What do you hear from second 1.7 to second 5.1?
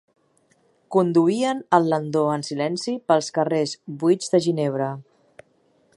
el landó en silenci pels carrers buits de Ginebra.